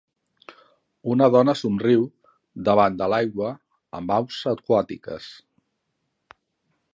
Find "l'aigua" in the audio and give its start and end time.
3.15-3.51